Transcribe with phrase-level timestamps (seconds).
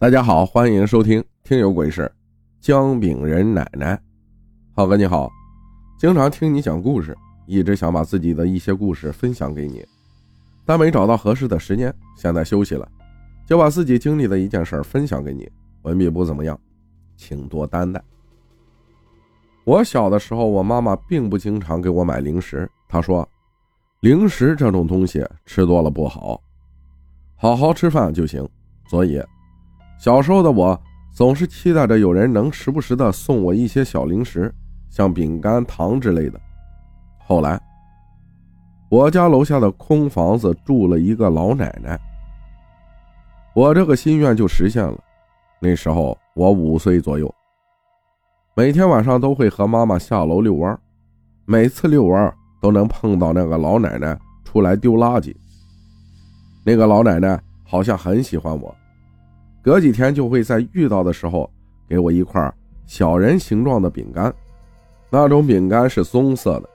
[0.00, 2.02] 大家好，欢迎收听《听有鬼事》，
[2.60, 4.00] 姜饼人奶奶，
[4.72, 5.28] 浩哥你好，
[5.98, 9.84] 经常听你讲故事，一直想把自己的一些故事分享给你，
[10.64, 12.88] 但没找到合适的时间，现在休息了，
[13.44, 15.50] 就把自己经历的一件事分享给你。
[15.82, 16.56] 文笔不怎么样，
[17.16, 18.00] 请多担待。
[19.64, 23.28] 我小的时候，我妈妈并不经常给我买零食，她说，
[23.98, 26.40] 零食这种东西吃多了不好，
[27.34, 28.48] 好好吃饭就行，
[28.88, 29.20] 所以。
[29.98, 30.80] 小时候的我
[31.12, 34.54] 总是期待着有人能时不时的送我一些小零食，
[34.88, 36.40] 像饼干、糖之类的。
[37.18, 37.60] 后来，
[38.88, 41.98] 我家楼下的空房子住了一个老奶奶，
[43.54, 44.96] 我这个心愿就实现了。
[45.60, 47.34] 那时候我五岁左右，
[48.54, 50.78] 每天晚上都会和妈妈下楼遛弯，
[51.44, 55.34] 每次遛弯都能碰到那个老奶奶出来丢垃圾。
[56.64, 58.72] 那个老奶奶好像很喜欢我。
[59.68, 61.50] 隔几天就会在遇到的时候
[61.86, 62.50] 给我一块
[62.86, 64.32] 小人形状的饼干，
[65.10, 66.70] 那种饼干是棕色的，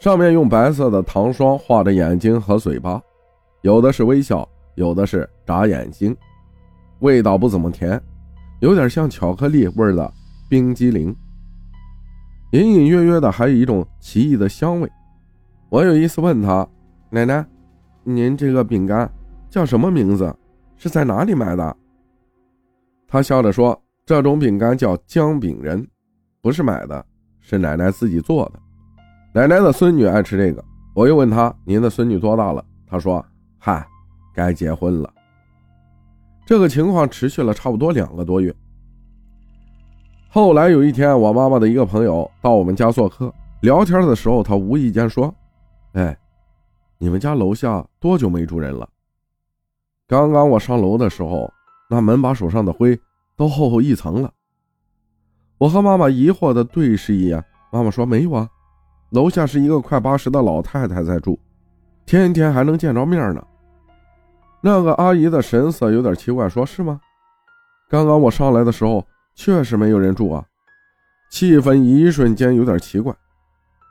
[0.00, 3.00] 上面用白色的糖霜画着眼睛和嘴巴，
[3.62, 6.12] 有的是微笑，有的是眨眼睛，
[6.98, 8.02] 味道不怎么甜，
[8.58, 10.12] 有点像巧克力味的
[10.48, 11.14] 冰激凌，
[12.50, 14.90] 隐隐约约的还有一种奇异的香味。
[15.68, 16.66] 我有一次问他
[17.10, 17.46] ：“奶奶，
[18.02, 19.08] 您这个饼干
[19.48, 20.34] 叫什么名字？
[20.76, 21.64] 是在哪里买的？”
[23.06, 25.86] 他笑着说：“这种饼干叫姜饼人，
[26.42, 27.06] 不是买的，
[27.40, 28.60] 是奶奶自己做的。
[29.32, 33.24] 奶奶的孙女爱吃这个。”我又问他：“您的孙女多大了？”他说
[33.58, 33.86] ：“嗨，
[34.34, 35.12] 该结婚了。”
[36.46, 38.54] 这个情况持续了差不多两个多月。
[40.28, 45.34] 后来有一天，我妈妈的一个朋友到我们家做客，聊天的时候，他无意间说
[45.94, 46.16] ：“哎，
[46.98, 48.88] 你们家楼下多久没住人了？
[50.06, 51.52] 刚刚我上楼的时候。”
[51.94, 52.98] 那门把手上的灰
[53.36, 54.32] 都厚厚一层了。
[55.58, 58.48] 我和妈妈疑惑的对视一眼，妈妈说：“没有啊，
[59.10, 61.38] 楼下是一个快八十的老太太在住，
[62.04, 63.46] 天天还能见着面呢。”
[64.60, 67.00] 那个阿姨的神色有点奇怪，说是吗？
[67.88, 70.44] 刚刚我上来的时候确实没有人住啊。
[71.30, 73.14] 气氛一瞬间有点奇怪，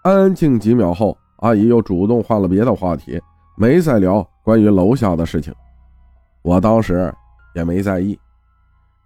[0.04, 3.22] 安静几秒后，阿姨又主动换了别的话题，
[3.56, 5.54] 没再聊关于楼下的事情。
[6.42, 7.14] 我当时。
[7.54, 8.18] 也没在意，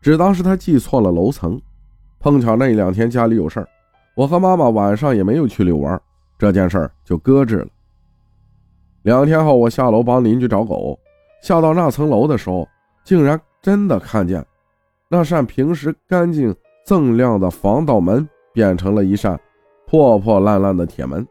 [0.02, 1.62] 只当是他记错了楼层。
[2.20, 3.68] 碰巧那两天家里有事儿，
[4.16, 6.02] 我和妈妈晚上也没有去遛弯，
[6.38, 7.68] 这件事儿就搁置了。
[9.04, 10.98] 两天后，我下楼帮邻居找狗，
[11.42, 12.68] 下到那层楼的时候，
[13.04, 14.46] 竟然真的看见
[15.10, 16.54] 那扇平时干净
[16.86, 19.40] 锃亮的防盗门变成了一扇
[19.86, 21.26] 破破烂烂的铁门，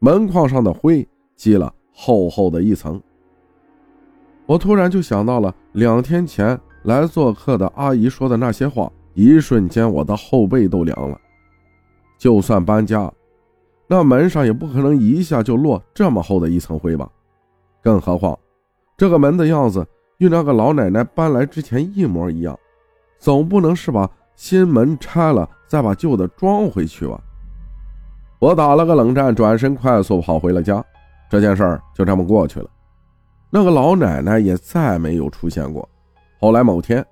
[0.00, 3.00] 门框上的灰积了厚厚的一层。
[4.50, 11.16] 我突然就想到了两天前来做客的阿姨说的那些话，一瞬间我的后背都凉了。
[12.18, 13.08] 就算搬家，
[13.86, 17.08] 那门上也不可能一下就落这么厚的一层灰吧？
[17.80, 18.36] 更何况，
[18.96, 19.86] 这个门的样子
[20.18, 22.58] 与那个老奶奶搬来之前一模一样，
[23.20, 27.22] 总不能是把新门拆了再把旧的装回去吧？
[28.40, 30.84] 我打了个冷战，转身快速跑回了家。
[31.30, 32.68] 这件事儿就这么过去了。
[33.50, 35.86] 那个老奶奶也再没有出现过。
[36.38, 37.04] 后来某天，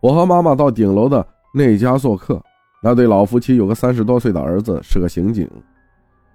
[0.00, 2.40] 我和妈妈到顶楼的那家做客，
[2.82, 5.48] 那对老夫妻有个三十多岁的儿子，是个刑警。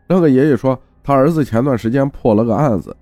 [0.07, 2.95] 那个爷爷说，他儿子前段时间破了个案子，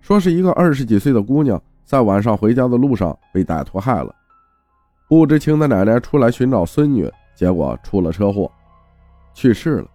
[0.00, 4.14] 说是一个二十几岁的姑娘在晚上回家的路上被歹徒害了。
[5.08, 8.50] 不知情的奶奶出来寻找孙女，结果出了车祸，
[9.34, 9.86] 去世了。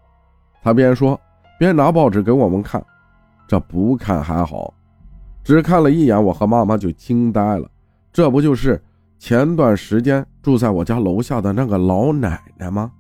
[0.62, 1.19] 他边说
[1.59, 2.83] 边拿报纸给我们看，
[3.47, 4.73] 这不看还好。
[5.43, 7.69] 只看了一眼，我和妈妈就惊呆了。
[8.13, 8.81] 这不就是
[9.19, 12.91] 前段时间住在我家楼下的那个老奶奶吗？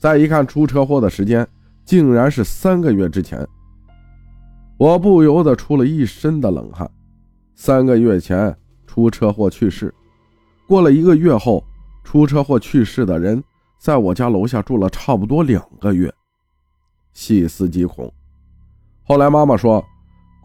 [0.00, 1.46] 再一看出车祸的时间，
[1.84, 3.46] 竟然是三个月之前。
[4.76, 6.90] 我不由得出了一身的冷汗。
[7.54, 8.54] 三个月前
[8.86, 9.94] 出车祸去世，
[10.66, 11.62] 过了一个月后
[12.02, 13.42] 出车祸去世的人，
[13.78, 16.12] 在我家楼下住了差不多两个月，
[17.12, 18.12] 细思极恐。
[19.04, 19.84] 后来妈妈说。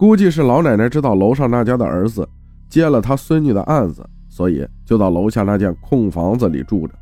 [0.00, 2.26] 估计是老奶奶知道楼上那家的儿子
[2.70, 6.94] 接了他孙女的案子，所以就到楼下那间空房子里住着，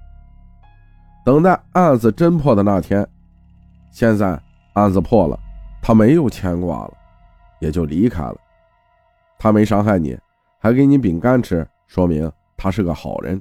[1.25, 3.07] 等待案子侦破的那天。
[3.93, 4.37] 现在
[4.73, 5.39] 案子破了，
[5.81, 6.93] 他没有牵挂了，
[7.61, 8.37] 也就离开了。
[9.39, 10.19] 他没伤害你，
[10.59, 13.41] 还给你饼干吃，说明他是个好人。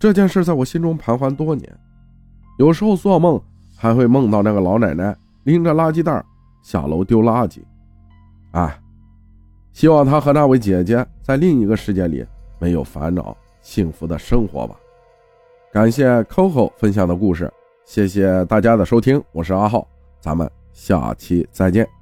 [0.00, 1.78] 这件事在我心中盘桓多年，
[2.58, 3.40] 有时候做梦
[3.76, 6.24] 还会梦到那个老奶奶拎着垃圾袋。
[6.62, 7.60] 下楼丢垃圾，
[8.52, 8.80] 哎，
[9.72, 12.26] 希望他和那位姐姐在另一个世界里
[12.58, 14.76] 没有烦恼，幸福的生活吧。
[15.72, 17.52] 感谢 Coco 分享的故事，
[17.84, 19.86] 谢谢大家的收听，我是阿浩，
[20.20, 21.97] 咱们下期再见。